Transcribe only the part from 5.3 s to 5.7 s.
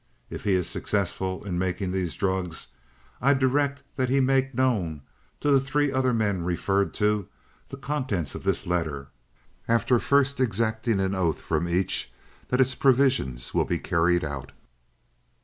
to the